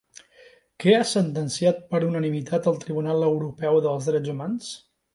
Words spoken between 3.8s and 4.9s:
dels Drets Humans?